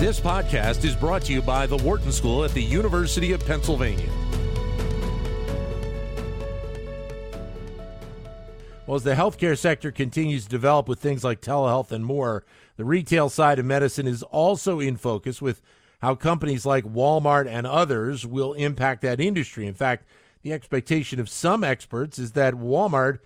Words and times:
This 0.00 0.18
podcast 0.18 0.82
is 0.86 0.96
brought 0.96 1.24
to 1.24 1.32
you 1.34 1.42
by 1.42 1.66
the 1.66 1.76
Wharton 1.76 2.10
School 2.10 2.42
at 2.42 2.52
the 2.52 2.62
University 2.62 3.32
of 3.32 3.44
Pennsylvania. 3.44 4.08
Well, 8.86 8.96
as 8.96 9.02
the 9.02 9.12
healthcare 9.12 9.58
sector 9.58 9.92
continues 9.92 10.44
to 10.44 10.48
develop 10.48 10.88
with 10.88 11.00
things 11.00 11.22
like 11.22 11.42
telehealth 11.42 11.92
and 11.92 12.02
more, 12.02 12.46
the 12.78 12.84
retail 12.86 13.28
side 13.28 13.58
of 13.58 13.66
medicine 13.66 14.06
is 14.06 14.22
also 14.22 14.80
in 14.80 14.96
focus 14.96 15.42
with 15.42 15.60
how 16.00 16.14
companies 16.14 16.64
like 16.64 16.84
Walmart 16.84 17.46
and 17.46 17.66
others 17.66 18.26
will 18.26 18.54
impact 18.54 19.02
that 19.02 19.20
industry. 19.20 19.66
In 19.66 19.74
fact, 19.74 20.06
the 20.40 20.54
expectation 20.54 21.20
of 21.20 21.28
some 21.28 21.62
experts 21.62 22.18
is 22.18 22.32
that 22.32 22.54
Walmart 22.54 23.18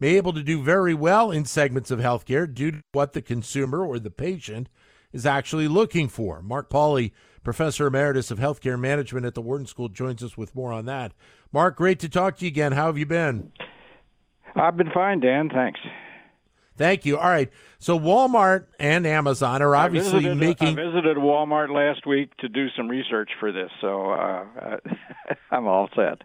may 0.00 0.12
be 0.12 0.16
able 0.16 0.32
to 0.32 0.42
do 0.42 0.62
very 0.62 0.94
well 0.94 1.30
in 1.30 1.44
segments 1.44 1.90
of 1.90 1.98
healthcare 2.00 2.52
due 2.52 2.70
to 2.70 2.82
what 2.92 3.12
the 3.12 3.20
consumer 3.20 3.84
or 3.84 3.98
the 3.98 4.10
patient 4.10 4.70
is 5.12 5.26
actually 5.26 5.68
looking 5.68 6.08
for. 6.08 6.42
Mark 6.42 6.70
Pauly, 6.70 7.12
Professor 7.42 7.86
Emeritus 7.86 8.30
of 8.30 8.38
Healthcare 8.38 8.78
Management 8.78 9.26
at 9.26 9.34
the 9.34 9.42
Wharton 9.42 9.66
School, 9.66 9.88
joins 9.88 10.22
us 10.22 10.36
with 10.36 10.54
more 10.54 10.72
on 10.72 10.84
that. 10.86 11.12
Mark, 11.52 11.76
great 11.76 11.98
to 12.00 12.08
talk 12.08 12.36
to 12.38 12.44
you 12.44 12.48
again. 12.48 12.72
How 12.72 12.86
have 12.86 12.98
you 12.98 13.06
been? 13.06 13.52
I've 14.54 14.76
been 14.76 14.90
fine, 14.92 15.20
Dan. 15.20 15.48
Thanks. 15.48 15.80
Thank 16.76 17.04
you. 17.04 17.18
All 17.18 17.28
right. 17.28 17.50
So 17.78 17.98
Walmart 17.98 18.66
and 18.78 19.06
Amazon 19.06 19.60
are 19.62 19.76
obviously 19.76 20.20
I 20.26 20.34
visited, 20.34 20.38
making. 20.38 20.68
I 20.78 20.84
visited 20.84 21.16
Walmart 21.16 21.70
last 21.70 22.06
week 22.06 22.34
to 22.38 22.48
do 22.48 22.68
some 22.76 22.88
research 22.88 23.30
for 23.38 23.52
this, 23.52 23.70
so 23.80 24.10
uh, 24.10 24.76
I'm 25.50 25.66
all 25.66 25.88
set. 25.94 26.22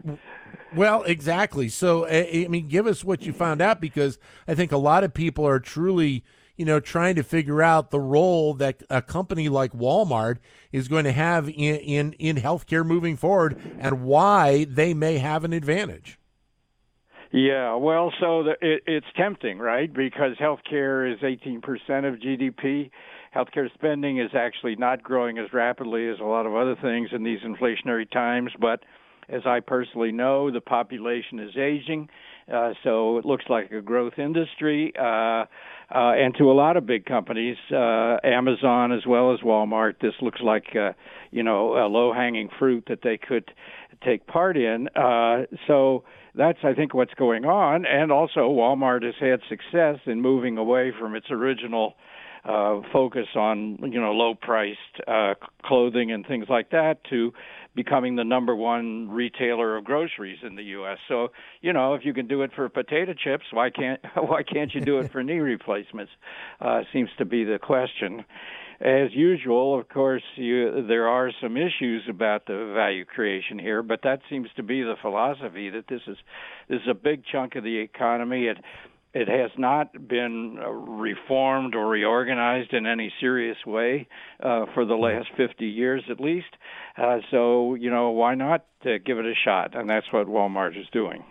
Well, 0.74 1.02
exactly. 1.02 1.68
So, 1.68 2.06
I 2.06 2.46
mean, 2.48 2.68
give 2.68 2.86
us 2.86 3.04
what 3.04 3.22
you 3.22 3.32
found 3.32 3.60
out 3.60 3.80
because 3.80 4.18
I 4.46 4.54
think 4.54 4.72
a 4.72 4.76
lot 4.76 5.04
of 5.04 5.14
people 5.14 5.46
are 5.46 5.60
truly 5.60 6.24
you 6.58 6.64
know, 6.64 6.80
trying 6.80 7.14
to 7.14 7.22
figure 7.22 7.62
out 7.62 7.90
the 7.90 8.00
role 8.00 8.52
that 8.54 8.82
a 8.90 9.00
company 9.00 9.48
like 9.48 9.72
Walmart 9.72 10.38
is 10.72 10.88
going 10.88 11.04
to 11.04 11.12
have 11.12 11.48
in, 11.48 11.54
in, 11.54 12.12
in 12.14 12.36
healthcare 12.36 12.84
moving 12.84 13.16
forward 13.16 13.58
and 13.78 14.02
why 14.02 14.64
they 14.64 14.92
may 14.92 15.18
have 15.18 15.44
an 15.44 15.52
advantage. 15.52 16.18
Yeah, 17.30 17.76
well, 17.76 18.12
so 18.20 18.42
the, 18.42 18.52
it, 18.60 18.82
it's 18.86 19.06
tempting, 19.16 19.58
right? 19.58 19.92
Because 19.92 20.36
healthcare 20.38 21.12
is 21.12 21.20
18% 21.20 21.58
of 22.08 22.18
GDP. 22.18 22.90
Healthcare 23.36 23.72
spending 23.74 24.18
is 24.18 24.30
actually 24.34 24.76
not 24.76 25.02
growing 25.02 25.38
as 25.38 25.52
rapidly 25.52 26.08
as 26.08 26.18
a 26.20 26.24
lot 26.24 26.46
of 26.46 26.56
other 26.56 26.74
things 26.82 27.10
in 27.12 27.22
these 27.22 27.40
inflationary 27.40 28.10
times, 28.10 28.50
but 28.58 28.80
as 29.28 29.42
I 29.44 29.60
personally 29.60 30.10
know, 30.10 30.50
the 30.50 30.62
population 30.62 31.38
is 31.38 31.56
aging, 31.56 32.08
uh, 32.52 32.72
so 32.82 33.18
it 33.18 33.24
looks 33.24 33.44
like 33.48 33.70
a 33.72 33.80
growth 33.80 34.18
industry. 34.18 34.92
Uh, 34.98 35.44
uh, 35.90 36.12
and 36.12 36.34
to 36.36 36.50
a 36.50 36.52
lot 36.52 36.76
of 36.76 36.84
big 36.84 37.06
companies, 37.06 37.56
uh, 37.72 38.16
Amazon 38.22 38.92
as 38.92 39.06
well 39.06 39.32
as 39.32 39.40
Walmart, 39.40 39.94
this 40.00 40.12
looks 40.20 40.40
like 40.42 40.76
uh, 40.76 40.92
you 41.30 41.42
know 41.42 41.78
a 41.78 41.88
low-hanging 41.88 42.50
fruit 42.58 42.84
that 42.88 43.00
they 43.02 43.16
could 43.16 43.50
take 44.04 44.26
part 44.26 44.56
in. 44.56 44.88
Uh, 44.94 45.44
so 45.66 46.04
that's 46.34 46.58
I 46.62 46.74
think 46.74 46.92
what's 46.92 47.14
going 47.14 47.46
on, 47.46 47.86
and 47.86 48.12
also 48.12 48.40
Walmart 48.40 49.02
has 49.02 49.14
had 49.18 49.40
success 49.48 49.98
in 50.06 50.20
moving 50.20 50.58
away 50.58 50.92
from 50.98 51.14
its 51.14 51.30
original 51.30 51.94
uh, 52.44 52.80
focus 52.92 53.26
on 53.34 53.78
you 53.92 54.00
know 54.00 54.12
low-priced 54.12 54.78
uh, 55.06 55.34
clothing 55.64 56.12
and 56.12 56.26
things 56.26 56.46
like 56.48 56.70
that 56.70 57.02
to 57.10 57.32
becoming 57.74 58.16
the 58.16 58.24
number 58.24 58.56
one 58.56 59.08
retailer 59.08 59.76
of 59.76 59.84
groceries 59.84 60.38
in 60.42 60.56
the 60.56 60.64
U.S. 60.64 60.98
So, 61.06 61.28
you 61.60 61.72
know, 61.72 61.94
if 61.94 62.04
you 62.04 62.12
can 62.12 62.26
do 62.26 62.42
it 62.42 62.50
for 62.54 62.68
potato 62.68 63.14
chips, 63.14 63.44
why 63.52 63.70
can't 63.70 64.00
why 64.16 64.42
can't 64.42 64.74
you 64.74 64.80
do 64.80 64.98
it 64.98 65.12
for 65.12 65.22
knee 65.22 65.38
replacements? 65.38 66.12
Uh, 66.60 66.82
seems 66.92 67.10
to 67.18 67.24
be 67.24 67.44
the 67.44 67.58
question. 67.58 68.24
As 68.80 69.12
usual, 69.12 69.78
of 69.78 69.88
course, 69.88 70.22
you, 70.36 70.86
there 70.86 71.08
are 71.08 71.32
some 71.42 71.56
issues 71.56 72.04
about 72.08 72.46
the 72.46 72.72
value 72.76 73.04
creation 73.04 73.58
here, 73.58 73.82
but 73.82 74.02
that 74.04 74.20
seems 74.30 74.48
to 74.54 74.62
be 74.62 74.82
the 74.82 74.94
philosophy 75.02 75.68
that 75.70 75.88
this 75.88 76.02
is 76.06 76.16
this 76.68 76.80
is 76.82 76.88
a 76.88 76.94
big 76.94 77.22
chunk 77.30 77.56
of 77.56 77.64
the 77.64 77.78
economy. 77.78 78.46
It 78.46 78.58
it 79.14 79.28
has 79.28 79.50
not 79.56 80.08
been 80.08 80.58
uh, 80.62 80.68
reformed 80.68 81.74
or 81.74 81.88
reorganized 81.88 82.72
in 82.72 82.86
any 82.86 83.12
serious 83.20 83.56
way 83.66 84.06
uh, 84.42 84.66
for 84.74 84.84
the 84.84 84.94
last 84.94 85.28
50 85.36 85.66
years 85.66 86.02
at 86.10 86.20
least. 86.20 86.48
Uh, 86.96 87.18
so, 87.30 87.74
you 87.74 87.90
know, 87.90 88.10
why 88.10 88.34
not 88.34 88.66
uh, 88.84 88.90
give 89.04 89.18
it 89.18 89.24
a 89.24 89.34
shot? 89.44 89.74
And 89.74 89.88
that's 89.88 90.06
what 90.12 90.26
Walmart 90.26 90.78
is 90.78 90.86
doing. 90.92 91.24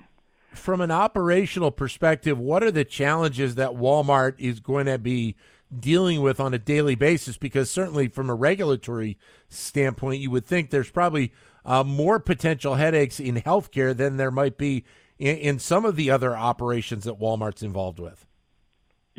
From 0.54 0.82
an 0.82 0.90
operational 0.90 1.72
perspective, 1.72 2.40
what 2.40 2.64
are 2.64 2.72
the 2.72 2.86
challenges 2.86 3.56
that 3.56 3.72
Walmart 3.72 4.40
is 4.40 4.60
going 4.60 4.88
to 4.88 4.98
be 4.98 5.36
dealing 5.78 6.22
with 6.22 6.40
on 6.40 6.54
a 6.54 6.60
daily 6.60 6.96
basis? 6.96 7.38
Because 7.38 7.70
certainly 7.70 8.08
from 8.08 8.30
a 8.30 8.36
regulatory 8.36 9.20
standpoint, 9.50 10.20
you 10.20 10.32
would 10.32 10.46
think 10.46 10.72
there's 10.72 10.90
probably 10.90 11.32
uh, 11.64 11.84
more 11.84 12.20
potential 12.20 12.76
headaches 12.76 13.20
in 13.20 13.36
healthcare 13.36 13.96
than 13.96 14.18
there 14.18 14.32
might 14.32 14.58
be 14.58 14.84
in, 15.20 15.38
in 15.38 15.60
some 15.60 15.86
of 15.86 15.96
the 15.96 16.12
other 16.12 16.36
operations 16.36 17.04
that 17.06 17.20
Walmart's 17.20 17.64
involved 17.64 18.00
with? 18.00 18.26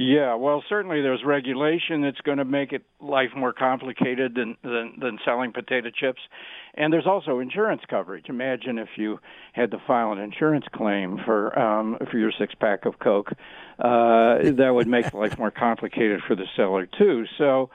Yeah, 0.00 0.36
well, 0.36 0.62
certainly 0.68 1.02
there's 1.02 1.24
regulation 1.26 2.02
that's 2.02 2.20
going 2.20 2.38
to 2.38 2.44
make 2.44 2.72
it 2.72 2.84
life 3.00 3.30
more 3.36 3.52
complicated 3.52 4.36
than, 4.36 4.56
than 4.62 4.92
than 5.00 5.18
selling 5.24 5.52
potato 5.52 5.90
chips, 5.90 6.20
and 6.74 6.92
there's 6.92 7.06
also 7.06 7.40
insurance 7.40 7.82
coverage. 7.90 8.26
Imagine 8.28 8.78
if 8.78 8.90
you 8.96 9.18
had 9.54 9.72
to 9.72 9.78
file 9.88 10.12
an 10.12 10.20
insurance 10.20 10.66
claim 10.72 11.18
for 11.24 11.58
um, 11.58 11.98
for 12.12 12.16
your 12.16 12.30
six 12.38 12.54
pack 12.54 12.86
of 12.86 13.00
Coke, 13.00 13.32
uh, 13.80 14.38
that 14.52 14.70
would 14.72 14.86
make 14.86 15.12
life 15.14 15.36
more 15.36 15.50
complicated 15.50 16.20
for 16.28 16.36
the 16.36 16.46
seller 16.54 16.86
too. 16.86 17.24
So, 17.36 17.70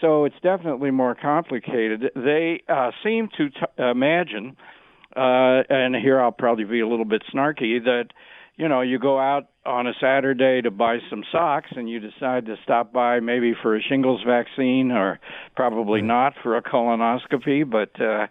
so 0.00 0.26
it's 0.26 0.38
definitely 0.44 0.92
more 0.92 1.16
complicated. 1.16 2.12
They 2.14 2.62
uh, 2.68 2.92
seem 3.02 3.30
to 3.36 3.50
t- 3.50 3.56
imagine 3.78 4.56
uh, 5.16 5.62
and 5.68 5.94
here 5.94 6.20
I'll 6.20 6.32
probably 6.32 6.64
be 6.64 6.80
a 6.80 6.88
little 6.88 7.04
bit 7.04 7.22
snarky 7.32 7.82
that 7.84 8.06
you 8.56 8.68
know 8.68 8.80
you 8.80 8.98
go 8.98 9.18
out 9.18 9.48
on 9.66 9.86
a 9.86 9.92
Saturday 10.00 10.60
to 10.62 10.70
buy 10.70 10.98
some 11.08 11.24
socks 11.32 11.70
and 11.74 11.88
you 11.88 12.00
decide 12.00 12.46
to 12.46 12.56
stop 12.62 12.92
by 12.92 13.20
maybe 13.20 13.54
for 13.62 13.76
a 13.76 13.82
shingles 13.82 14.22
vaccine 14.26 14.90
or 14.90 15.18
probably 15.56 16.02
not 16.02 16.34
for 16.42 16.56
a 16.56 16.62
colonoscopy, 16.62 17.68
but 17.68 17.98
uh, 18.00 18.26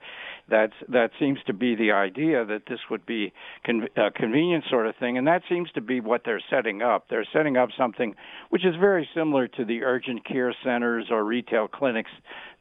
that's 0.50 0.74
that 0.90 1.12
seems 1.20 1.40
to 1.48 1.54
be 1.54 1.76
the 1.76 1.92
idea 1.92 2.46
that 2.46 2.64
this 2.68 2.80
would 2.90 3.06
be 3.06 3.32
con- 3.66 3.88
a 3.96 4.12
convenient 4.12 4.66
sort 4.70 4.88
of 4.88 4.96
thing, 4.98 5.18
and 5.18 5.26
that 5.26 5.42
seems 5.50 5.72
to 5.72 5.82
be 5.82 6.00
what 6.00 6.22
they're 6.26 6.44
setting 6.50 6.82
up. 6.82 7.06
They're 7.10 7.28
setting 7.34 7.58
up 7.58 7.70
something 7.78 8.16
which 8.50 8.66
is 8.66 8.76
very 8.80 9.08
similar 9.16 9.48
to 9.48 9.66
the 9.66 9.84
urgent 9.84 10.26
care 10.26 10.54
centers 10.64 11.08
or 11.10 11.24
retail 11.24 11.68
clinics 11.68 12.12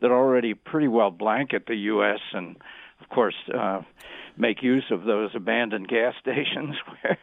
that 0.00 0.10
already 0.10 0.54
pretty 0.54 0.88
well 0.88 1.10
blanket 1.10 1.64
the 1.66 1.74
U.S. 1.74 2.20
and 2.32 2.56
course, 3.12 3.34
uh, 3.52 3.82
make 4.36 4.62
use 4.62 4.84
of 4.90 5.04
those 5.04 5.30
abandoned 5.34 5.88
gas 5.88 6.14
stations 6.20 6.74
where 6.86 7.18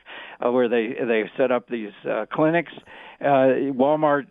uh, 0.45 0.51
where 0.51 0.69
they 0.69 0.93
they 1.05 1.23
set 1.37 1.51
up 1.51 1.67
these 1.67 1.93
uh, 2.09 2.25
clinics. 2.31 2.71
Uh, 3.19 3.73
Walmart 3.75 4.27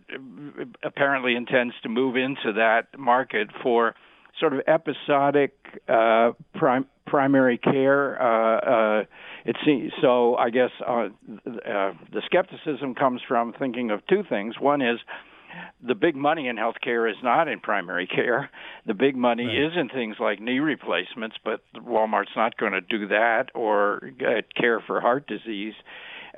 apparently 0.83 1.35
intends 1.35 1.75
to 1.83 1.89
move 1.89 2.15
into 2.15 2.53
that 2.53 2.87
market 2.97 3.49
for 3.61 3.95
sort 4.39 4.53
of 4.53 4.61
episodic 4.67 5.53
uh, 5.87 6.31
prim- 6.55 6.87
primary 7.05 7.57
care. 7.57 8.21
Uh, 8.21 8.59
uh, 9.01 9.03
it 9.45 9.57
seems 9.65 9.91
so. 10.01 10.35
I 10.35 10.49
guess 10.49 10.71
uh, 10.87 10.91
uh, 10.91 11.09
the 11.45 12.21
skepticism 12.25 12.95
comes 12.95 13.21
from 13.27 13.53
thinking 13.53 13.91
of 13.91 14.05
two 14.07 14.23
things. 14.27 14.55
One 14.59 14.81
is 14.81 14.99
the 15.85 15.95
big 15.95 16.15
money 16.15 16.47
in 16.47 16.55
healthcare 16.55 17.09
is 17.09 17.17
not 17.23 17.47
in 17.47 17.59
primary 17.59 18.07
care. 18.07 18.49
The 18.85 18.93
big 18.93 19.15
money 19.15 19.45
right. 19.45 19.65
is 19.65 19.71
in 19.75 19.89
things 19.89 20.15
like 20.19 20.39
knee 20.39 20.59
replacements, 20.59 21.37
but 21.43 21.61
Walmart's 21.75 22.35
not 22.35 22.57
going 22.57 22.73
to 22.73 22.81
do 22.81 23.07
that 23.07 23.47
or 23.55 24.11
care 24.55 24.81
for 24.85 25.01
heart 25.01 25.27
disease. 25.27 25.73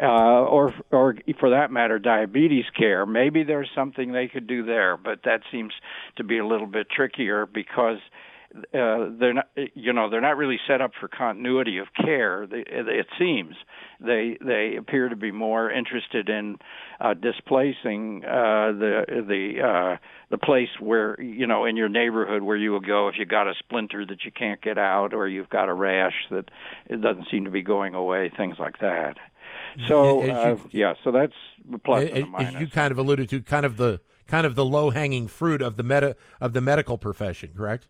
Uh, 0.02 0.46
or, 0.46 0.74
or 0.92 1.16
for 1.40 1.50
that 1.50 1.70
matter, 1.70 2.00
diabetes 2.00 2.66
care. 2.78 3.06
Maybe 3.06 3.44
there's 3.44 3.70
something 3.76 4.14
they 4.14 4.30
could 4.30 4.48
do 4.48 4.66
there, 4.66 4.98
but 4.98 5.20
that 5.26 5.42
seems 5.52 5.74
to 6.16 6.24
be 6.24 6.38
a 6.38 6.46
little 6.46 6.66
bit 6.66 6.88
trickier 6.90 7.46
because 7.46 7.98
uh, 7.98 8.31
they're 8.74 9.34
not, 9.34 9.50
you 9.74 9.94
know, 9.94 10.10
they're 10.10 10.22
not 10.22 10.38
really 10.38 10.60
set 10.68 10.82
up 10.82 10.92
for 11.00 11.08
continuity 11.08 11.78
of 11.78 11.88
care. 11.94 12.48
They, 12.48 12.64
it 12.68 13.08
seems 13.18 13.56
they 14.00 14.38
they 14.44 14.76
appear 14.78 15.10
to 15.10 15.16
be 15.16 15.32
more 15.32 15.72
interested 15.72 16.28
in 16.30 16.58
uh, 17.00 17.14
displacing 17.14 18.24
uh, 18.26 18.72
the 18.72 19.04
the 19.08 19.62
uh, 19.62 19.98
the 20.30 20.38
place 20.38 20.70
where 20.80 21.20
you 21.22 21.48
know 21.48 21.66
in 21.66 21.78
your 21.78 21.90
neighborhood 21.90 22.42
where 22.42 22.58
you 22.58 22.72
will 22.72 22.80
go 22.80 23.08
if 23.08 23.16
you 23.18 23.26
got 23.26 23.48
a 23.48 23.54
splinter 23.60 24.06
that 24.06 24.26
you 24.26 24.32
can't 24.32 24.62
get 24.62 24.78
out 24.78 25.14
or 25.14 25.28
you've 25.28 25.50
got 25.50 25.70
a 25.70 25.74
rash 25.74 26.26
that 26.30 26.50
it 26.88 27.02
doesn't 27.02 27.28
seem 27.32 27.46
to 27.46 27.52
be 27.52 27.62
going 27.62 27.94
away, 27.94 28.32
things 28.36 28.58
like 28.60 28.80
that. 28.80 29.18
So 29.88 30.22
uh, 30.22 30.50
you, 30.50 30.70
yeah, 30.72 30.94
so 31.04 31.12
that's 31.12 31.34
the 31.70 31.78
plus 31.78 32.10
as, 32.10 32.26
as 32.38 32.54
you 32.56 32.68
kind 32.68 32.92
of 32.92 32.98
alluded 32.98 33.30
to, 33.30 33.42
kind 33.42 33.66
of 33.66 33.78
the 33.78 34.02
kind 34.28 34.46
of 34.46 34.56
the 34.56 34.66
low 34.66 34.90
hanging 34.90 35.28
fruit 35.28 35.62
of 35.62 35.78
the 35.78 35.84
meta 35.84 36.16
of 36.40 36.54
the 36.54 36.62
medical 36.62 36.98
profession, 36.98 37.52
correct? 37.56 37.88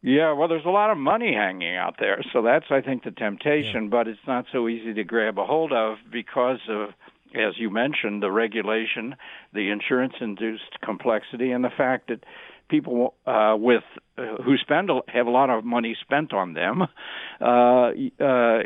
Yeah, 0.00 0.32
well, 0.32 0.46
there's 0.46 0.64
a 0.64 0.70
lot 0.70 0.90
of 0.90 0.98
money 0.98 1.34
hanging 1.34 1.74
out 1.74 1.96
there, 1.98 2.22
so 2.32 2.42
that's 2.42 2.66
I 2.70 2.80
think 2.80 3.02
the 3.02 3.10
temptation, 3.10 3.84
yeah. 3.84 3.90
but 3.90 4.08
it's 4.08 4.26
not 4.26 4.44
so 4.52 4.68
easy 4.68 4.94
to 4.94 5.04
grab 5.04 5.38
a 5.38 5.44
hold 5.44 5.72
of 5.72 5.96
because 6.10 6.60
of 6.68 6.90
as 7.34 7.58
you 7.58 7.70
mentioned, 7.70 8.22
the 8.22 8.30
regulation, 8.30 9.14
the 9.52 9.70
insurance-induced 9.70 10.80
complexity, 10.82 11.50
and 11.50 11.62
the 11.64 11.70
fact 11.70 12.08
that 12.08 12.24
people 12.68 13.14
uh, 13.26 13.56
with 13.58 13.82
uh, 14.18 14.36
who 14.44 14.56
spend 14.58 14.90
have 15.08 15.26
a 15.26 15.30
lot 15.30 15.50
of 15.50 15.64
money 15.64 15.96
spent 16.00 16.32
on 16.32 16.52
them 16.52 16.82
uh, 17.40 17.44
uh, 17.44 18.62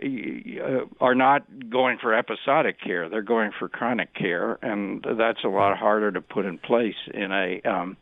are 1.01 1.15
not 1.15 1.43
going 1.71 1.99
for 2.01 2.15
episodic 2.15 2.81
care. 2.81 3.09
They're 3.09 3.23
going 3.23 3.53
for 3.59 3.69
chronic 3.69 4.15
care, 4.15 4.59
and 4.63 5.05
that's 5.19 5.45
a 5.45 5.49
lot 5.49 5.77
harder 5.77 6.11
to 6.13 6.21
put 6.21 6.45
in 6.45 6.59
place 6.59 6.97
in 7.13 7.33
a 7.33 7.61
um, 7.69 7.97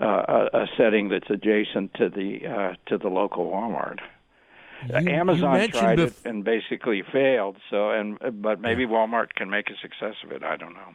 uh, 0.00 0.48
a 0.52 0.66
setting 0.76 1.08
that's 1.08 1.30
adjacent 1.30 1.94
to 1.94 2.08
the 2.08 2.46
uh, 2.46 2.74
to 2.86 2.98
the 2.98 3.08
local 3.08 3.50
Walmart. 3.50 4.00
You, 4.88 5.10
Amazon 5.10 5.60
you 5.60 5.68
tried 5.68 5.98
bef- 5.98 6.06
it 6.08 6.14
and 6.24 6.44
basically 6.44 7.02
failed. 7.12 7.56
So, 7.70 7.90
and 7.90 8.18
but 8.42 8.60
maybe. 8.60 8.86
Walmart 8.86 9.32
can 9.34 9.48
make 9.48 9.70
a 9.70 9.76
success 9.80 10.14
of 10.24 10.32
it. 10.32 10.42
I 10.42 10.56
don't 10.56 10.74
know. 10.74 10.94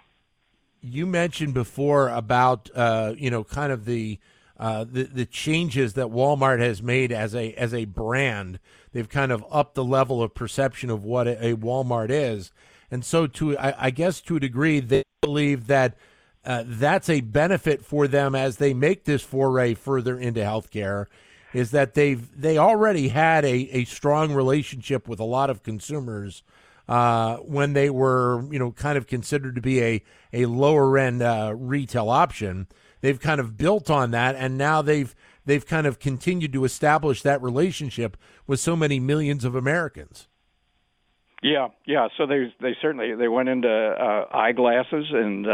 You 0.82 1.06
mentioned 1.06 1.54
before 1.54 2.10
about 2.10 2.70
uh, 2.76 3.14
you 3.18 3.32
know 3.32 3.44
kind 3.44 3.72
of 3.72 3.86
the, 3.86 4.20
uh, 4.58 4.84
the 4.84 5.04
the 5.04 5.26
changes 5.26 5.94
that 5.94 6.08
Walmart 6.08 6.60
has 6.60 6.84
made 6.84 7.12
as 7.12 7.34
a 7.34 7.54
as 7.54 7.74
a 7.74 7.86
brand. 7.86 8.60
They've 8.92 9.10
kind 9.10 9.32
of 9.32 9.46
upped 9.50 9.76
the 9.76 9.84
level 9.84 10.22
of 10.22 10.34
perception 10.36 10.90
of 10.90 11.04
what 11.04 11.28
a, 11.28 11.48
a 11.48 11.56
Walmart 11.56 12.10
is, 12.10 12.52
and 12.92 13.04
so 13.04 13.28
to 13.28 13.58
I, 13.58 13.86
I 13.86 13.90
guess 13.90 14.22
to 14.22 14.36
a 14.36 14.40
degree 14.40 14.80
they 14.80 15.04
believe 15.22 15.68
that. 15.68 15.96
Uh, 16.46 16.64
that's 16.66 17.10
a 17.10 17.22
benefit 17.22 17.84
for 17.84 18.08
them 18.08 18.34
as 18.34 18.58
they 18.58 18.74
make 18.74 19.04
this 19.04 19.22
foray 19.22 19.74
further 19.74 20.18
into 20.18 20.40
healthcare 20.40 21.08
is 21.54 21.72
that 21.72 21.94
they've 21.96 22.30
they 22.40 22.58
already 22.58 23.10
had 23.10 23.44
a, 23.44 23.70
a 23.72 23.86
strong 23.86 24.34
relationship 24.34 25.08
with 25.08 25.20
a 25.20 25.26
lot 25.26 25.50
of 25.50 25.64
consumers 25.64 26.44
uh, 26.88 27.38
when 27.38 27.74
they 27.74 27.90
were 27.90 28.44
you 28.52 28.60
know 28.60 28.72
kind 28.72 28.98
of 28.98 29.08
considered 29.08 29.56
to 29.56 29.62
be 29.62 29.82
a 29.82 30.04
a 30.34 30.46
lower 30.46 30.98
end 30.98 31.22
uh, 31.22 31.54
retail 31.56 32.10
option. 32.10 32.68
They've 33.02 33.20
kind 33.20 33.40
of 33.40 33.58
built 33.58 33.90
on 33.90 34.12
that, 34.12 34.36
and 34.36 34.58
now 34.58 34.82
they've 34.82 35.16
they've 35.46 35.66
kind 35.66 35.88
of 35.88 36.00
continued 36.00 36.54
to 36.54 36.66
establish 36.66 37.22
that 37.24 37.42
relationship 37.42 38.18
with 38.46 38.60
so 38.60 38.76
many 38.76 39.00
millions 39.00 39.46
of 39.46 39.56
Americans. 39.56 40.28
Yeah, 41.42 41.70
yeah. 41.86 42.10
So 42.18 42.26
they 42.26 42.54
they 42.60 42.76
certainly 42.82 43.16
they 43.16 43.28
went 43.28 43.50
into 43.50 43.70
uh, 43.70 44.26
eyeglasses 44.36 45.06
and 45.12 45.48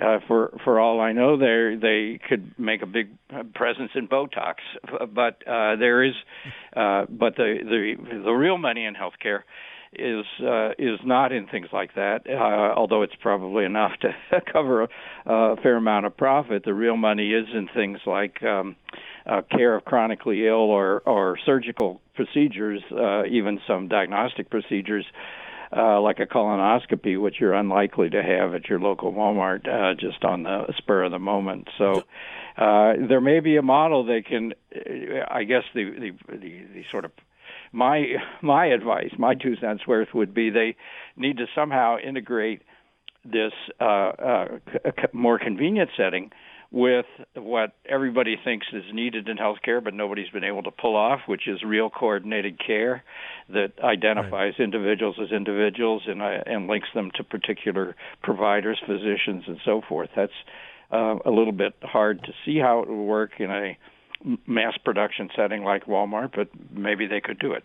uh, 0.00 0.10
uh, 0.10 0.18
for 0.26 0.58
for 0.64 0.80
all 0.80 1.00
I 1.00 1.12
know, 1.12 1.36
they 1.36 1.76
they 1.80 2.20
could 2.28 2.58
make 2.58 2.82
a 2.82 2.86
big 2.86 3.08
presence 3.54 3.90
in 3.94 4.08
Botox, 4.08 4.56
but 5.14 5.46
uh, 5.46 5.76
there 5.76 6.04
is, 6.04 6.14
uh, 6.76 7.04
but 7.08 7.36
the 7.36 7.58
the 7.62 8.20
the 8.24 8.32
real 8.32 8.58
money 8.58 8.84
in 8.84 8.94
healthcare 8.94 9.40
is 9.92 10.24
uh, 10.40 10.70
is 10.78 11.00
not 11.04 11.32
in 11.32 11.46
things 11.46 11.68
like 11.72 11.94
that. 11.94 12.20
Uh, 12.28 12.74
although 12.76 13.02
it's 13.02 13.14
probably 13.20 13.64
enough 13.64 13.92
to 14.00 14.12
cover 14.52 14.82
a, 14.82 14.88
a 15.26 15.56
fair 15.62 15.76
amount 15.76 16.06
of 16.06 16.16
profit, 16.16 16.64
the 16.64 16.74
real 16.74 16.96
money 16.96 17.32
is 17.32 17.46
in 17.52 17.68
things 17.74 17.98
like 18.06 18.42
um, 18.42 18.76
uh, 19.26 19.42
care 19.50 19.76
of 19.76 19.84
chronically 19.84 20.46
ill 20.46 20.54
or 20.70 21.00
or 21.06 21.38
surgical 21.44 22.00
procedures, 22.14 22.82
uh, 22.92 23.24
even 23.26 23.60
some 23.66 23.88
diagnostic 23.88 24.50
procedures 24.50 25.06
uh, 25.08 25.49
like 25.72 26.18
a 26.18 26.26
colonoscopy, 26.26 27.20
which 27.20 27.36
you're 27.40 27.54
unlikely 27.54 28.10
to 28.10 28.22
have 28.22 28.54
at 28.54 28.68
your 28.68 28.80
local 28.80 29.12
Walmart 29.12 29.68
uh, 29.68 29.94
just 29.94 30.24
on 30.24 30.42
the 30.42 30.72
spur 30.78 31.04
of 31.04 31.12
the 31.12 31.18
moment. 31.18 31.68
So 31.78 32.04
uh, 32.56 32.94
there 33.08 33.20
may 33.20 33.40
be 33.40 33.56
a 33.56 33.62
model 33.62 34.04
they 34.04 34.22
can. 34.22 34.52
Uh, 34.74 35.24
I 35.28 35.44
guess 35.44 35.62
the, 35.74 35.84
the 35.84 36.36
the 36.36 36.64
the 36.74 36.84
sort 36.90 37.04
of 37.04 37.12
my 37.72 38.04
my 38.42 38.66
advice, 38.66 39.12
my 39.18 39.34
two 39.34 39.56
cents 39.56 39.86
worth 39.86 40.08
would 40.14 40.34
be 40.34 40.50
they 40.50 40.76
need 41.16 41.38
to 41.38 41.46
somehow 41.54 41.98
integrate 41.98 42.62
this 43.24 43.52
uh, 43.80 43.84
uh, 43.84 44.46
more 45.12 45.38
convenient 45.38 45.90
setting 45.96 46.30
with 46.72 47.06
what 47.34 47.72
everybody 47.88 48.36
thinks 48.42 48.66
is 48.72 48.84
needed 48.92 49.28
in 49.28 49.36
healthcare, 49.36 49.82
but 49.82 49.92
nobody's 49.92 50.30
been 50.30 50.44
able 50.44 50.62
to 50.62 50.70
pull 50.70 50.96
off, 50.96 51.20
which 51.26 51.48
is 51.48 51.62
real 51.64 51.90
coordinated 51.90 52.60
care 52.64 53.02
that 53.52 53.72
identifies 53.82 54.54
right. 54.58 54.60
individuals 54.60 55.16
as 55.22 55.30
individuals 55.30 56.02
and 56.06 56.22
uh, 56.22 56.42
and 56.46 56.66
links 56.66 56.88
them 56.94 57.10
to 57.16 57.24
particular 57.24 57.96
providers, 58.22 58.80
physicians, 58.86 59.44
and 59.46 59.58
so 59.64 59.82
forth. 59.88 60.10
That's 60.14 60.32
uh, 60.90 61.16
a 61.24 61.30
little 61.30 61.52
bit 61.52 61.74
hard 61.82 62.22
to 62.24 62.32
see 62.44 62.58
how 62.58 62.80
it 62.80 62.88
would 62.88 63.04
work 63.04 63.32
in 63.38 63.50
a 63.50 63.78
mass 64.46 64.76
production 64.84 65.30
setting 65.34 65.64
like 65.64 65.86
Walmart, 65.86 66.32
but 66.34 66.48
maybe 66.70 67.06
they 67.06 67.20
could 67.20 67.38
do 67.38 67.52
it. 67.52 67.64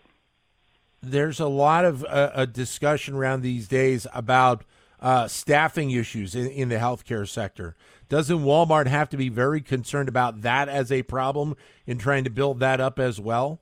There's 1.02 1.40
a 1.40 1.48
lot 1.48 1.84
of 1.84 2.04
uh, 2.04 2.30
a 2.34 2.46
discussion 2.46 3.14
around 3.14 3.42
these 3.42 3.68
days 3.68 4.06
about 4.14 4.64
uh, 5.00 5.28
staffing 5.28 5.90
issues 5.90 6.34
in, 6.34 6.46
in 6.48 6.68
the 6.68 6.76
healthcare 6.76 7.28
sector. 7.28 7.76
Doesn't 8.08 8.38
Walmart 8.38 8.86
have 8.86 9.08
to 9.10 9.16
be 9.16 9.28
very 9.28 9.60
concerned 9.60 10.08
about 10.08 10.42
that 10.42 10.68
as 10.68 10.90
a 10.90 11.02
problem 11.02 11.56
in 11.86 11.98
trying 11.98 12.24
to 12.24 12.30
build 12.30 12.60
that 12.60 12.80
up 12.80 12.98
as 12.98 13.20
well? 13.20 13.60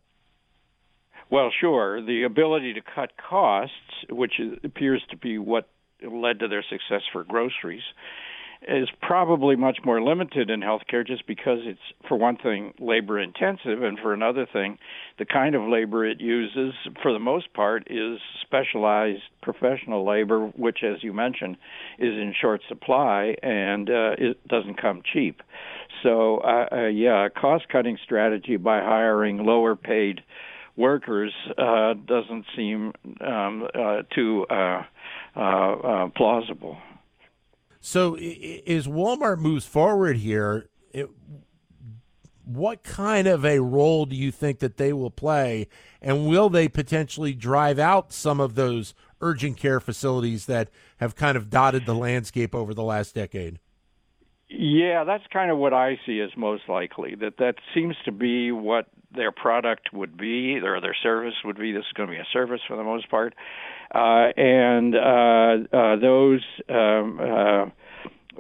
Well, 1.35 1.51
sure. 1.61 2.01
The 2.01 2.23
ability 2.23 2.75
to 2.75 2.81
cut 2.81 3.11
costs, 3.17 3.75
which 4.09 4.35
appears 4.63 5.03
to 5.11 5.17
be 5.17 5.37
what 5.37 5.69
led 6.01 6.39
to 6.39 6.47
their 6.47 6.63
success 6.63 7.03
for 7.13 7.25
groceries, 7.25 7.83
is 8.69 8.89
probably 9.03 9.57
much 9.57 9.79
more 9.85 10.01
limited 10.01 10.49
in 10.49 10.61
healthcare 10.61 11.05
just 11.05 11.27
because 11.27 11.59
it's, 11.65 11.81
for 12.07 12.17
one 12.17 12.37
thing, 12.37 12.73
labor 12.79 13.19
intensive, 13.19 13.83
and 13.83 13.99
for 13.99 14.15
another 14.15 14.47
thing, 14.53 14.79
the 15.19 15.25
kind 15.25 15.57
of 15.57 15.63
labor 15.63 16.07
it 16.07 16.21
uses, 16.21 16.73
for 17.03 17.13
the 17.13 17.19
most 17.19 17.53
part, 17.53 17.89
is 17.91 18.21
specialized 18.43 19.23
professional 19.43 20.07
labor, 20.07 20.47
which, 20.57 20.85
as 20.85 21.03
you 21.03 21.13
mentioned, 21.13 21.57
is 21.99 22.13
in 22.13 22.33
short 22.41 22.61
supply 22.69 23.35
and 23.43 23.91
uh, 23.91 24.13
it 24.19 24.47
doesn't 24.47 24.81
come 24.81 25.03
cheap. 25.13 25.43
So, 26.05 26.39
uh, 26.39 26.67
uh, 26.71 26.87
yeah, 26.87 27.27
a 27.27 27.31
cost 27.31 27.65
cutting 27.69 27.99
strategy 28.05 28.57
by 28.57 28.79
hiring 28.79 29.39
lower 29.39 29.75
paid 29.75 30.21
workers 30.77 31.33
uh, 31.57 31.95
doesn't 31.95 32.45
seem 32.57 32.93
um, 33.21 33.69
uh, 33.75 34.03
too 34.15 34.47
uh, 34.51 34.83
uh, 35.37 35.41
uh, 35.41 36.09
plausible. 36.17 36.79
So, 37.81 38.15
as 38.15 38.87
Walmart 38.87 39.39
moves 39.39 39.67
forward 39.67 40.17
here, 40.17 40.69
it, 40.93 41.11
what 42.45 42.83
kind 42.83 43.27
of 43.27 43.45
a 43.45 43.61
role 43.61 44.07
do 44.07 44.17
you 44.17 44.31
think 44.31 44.59
that 44.61 44.77
they 44.77 44.93
will 44.93 45.11
play, 45.11 45.69
and 46.01 46.27
will 46.27 46.49
they 46.49 46.69
potentially 46.69 47.35
drive 47.35 47.79
out 47.79 48.13
some 48.13 48.41
of 48.41 48.55
those 48.55 48.95
urgent 49.21 49.57
care 49.57 49.81
facilities 49.81 50.47
that 50.47 50.71
have 50.99 51.15
kind 51.15 51.37
of 51.37 51.51
dotted 51.51 51.87
the 51.87 51.95
landscape 51.95 52.55
over 52.55 52.75
the 52.75 52.83
last 52.83 53.15
decade? 53.15 53.59
Yeah, 54.49 55.05
that's 55.05 55.25
kind 55.33 55.51
of 55.51 55.59
what 55.59 55.73
I 55.73 55.99
see 56.07 56.21
as 56.21 56.31
most 56.37 56.65
likely. 56.69 57.15
That 57.15 57.39
that 57.39 57.57
seems 57.75 57.97
to 58.05 58.13
be 58.13 58.53
what 58.53 58.87
their 59.15 59.33
product 59.33 59.93
would 59.93 60.17
be, 60.17 60.59
or 60.63 60.81
their 60.81 60.97
service 61.03 61.35
would 61.45 61.59
be. 61.59 61.73
This 61.73 61.85
is 61.85 61.93
going 61.95 62.09
to 62.09 62.15
be 62.15 62.21
a 62.21 62.27
service 62.33 62.61
for 62.69 62.77
the 62.77 62.85
most 62.85 63.09
part, 63.11 63.35
uh, 63.95 64.29
and 64.37 64.95
uh, 64.95 65.77
uh, 65.77 65.97
those 65.97 66.43
um, 66.69 67.21
uh, 67.21 67.67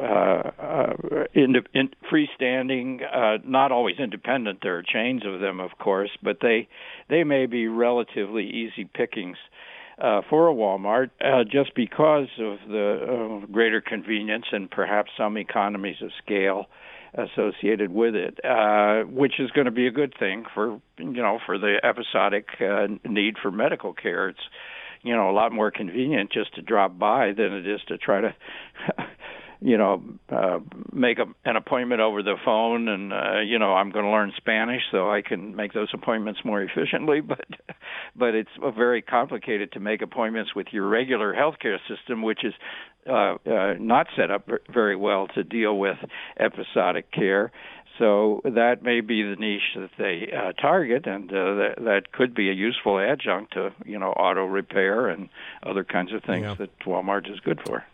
uh, 0.02 0.92
in, 1.34 1.54
in 1.73 1.90
freestanding, 2.12 3.00
uh, 3.02 3.38
not 3.44 3.70
always 3.73 3.96
independent. 3.99 4.58
There 4.62 4.76
are 4.76 4.82
chains 4.82 5.23
of 5.25 5.40
them, 5.40 5.61
of 5.61 5.78
course, 5.78 6.11
but 6.23 6.38
they 6.42 6.68
they 7.08 7.25
may 7.25 7.46
be 7.46 7.68
relatively 7.68 8.44
easy 8.44 8.84
pickings 8.92 9.37
uh, 9.98 10.22
for 10.28 10.48
a 10.48 10.54
Walmart 10.54 11.10
uh, 11.24 11.44
just 11.44 11.74
because 11.74 12.28
of 12.38 12.58
the 12.68 13.40
uh, 13.42 13.46
greater 13.46 13.80
convenience 13.80 14.46
and 14.52 14.70
perhaps 14.70 15.10
some 15.16 15.36
economies 15.36 15.96
of 16.02 16.10
scale 16.22 16.66
associated 17.14 17.92
with 17.92 18.14
it, 18.14 18.40
uh, 18.44 19.02
which 19.08 19.38
is 19.38 19.50
going 19.52 19.66
to 19.66 19.70
be 19.70 19.86
a 19.86 19.92
good 19.92 20.14
thing 20.18 20.44
for 20.52 20.80
you 20.98 21.22
know 21.22 21.38
for 21.46 21.58
the 21.58 21.76
episodic 21.82 22.48
uh, 22.60 22.88
need 23.08 23.36
for 23.40 23.50
medical 23.50 23.92
care. 23.92 24.30
It's 24.30 24.40
you 25.02 25.14
know 25.14 25.30
a 25.30 25.32
lot 25.32 25.52
more 25.52 25.70
convenient 25.70 26.32
just 26.32 26.54
to 26.56 26.62
drop 26.62 26.98
by 26.98 27.32
than 27.32 27.52
it 27.52 27.68
is 27.68 27.80
to 27.88 27.98
try 27.98 28.20
to 28.20 28.34
you 29.64 29.78
know 29.78 30.02
uh, 30.28 30.59
make 30.92 31.18
a, 31.18 31.25
an 31.49 31.56
appointment 31.56 32.02
over 32.02 32.23
the 32.23 32.37
phone 32.44 32.87
and 32.87 33.12
uh, 33.12 33.40
you 33.40 33.59
know 33.59 33.73
I'm 33.73 33.90
going 33.90 34.04
to 34.04 34.11
learn 34.11 34.33
Spanish 34.37 34.83
so 34.92 35.11
I 35.11 35.23
can 35.23 35.56
make 35.56 35.73
those 35.73 35.88
appointments 35.94 36.40
more 36.44 36.62
efficiently 36.62 37.21
but 37.23 37.47
but 38.14 38.35
it's 38.35 38.50
very 38.76 39.00
complicated 39.00 39.73
to 39.73 39.80
make 39.80 40.02
appointments 40.02 40.54
with 40.54 40.66
your 40.71 40.87
regular 40.87 41.35
healthcare 41.35 41.78
system 41.88 42.21
which 42.23 42.44
is 42.44 42.52
uh, 43.09 43.37
uh, 43.47 43.75
not 43.80 44.06
set 44.16 44.30
up 44.30 44.49
very 44.73 44.97
well 44.97 45.28
to 45.28 45.42
deal 45.42 45.78
with 45.78 45.97
episodic 46.38 47.11
care 47.11 47.50
so 47.99 48.42
that 48.44 48.83
may 48.83 49.00
be 49.00 49.23
the 49.23 49.37
niche 49.37 49.76
that 49.76 49.90
they 49.99 50.28
uh, 50.37 50.50
target, 50.61 51.06
and 51.06 51.30
uh, 51.30 51.54
that, 51.54 51.75
that 51.85 52.12
could 52.12 52.35
be 52.35 52.50
a 52.50 52.52
useful 52.52 52.99
adjunct 52.99 53.52
to, 53.52 53.73
you 53.85 54.00
know, 54.00 54.09
auto 54.09 54.44
repair 54.44 55.06
and 55.06 55.28
other 55.62 55.85
kinds 55.85 56.12
of 56.12 56.25
things 56.25 56.42
yeah. 56.42 56.54
that 56.54 56.76
Walmart 56.80 57.33
is 57.33 57.38
good 57.38 57.61
for. 57.64 57.85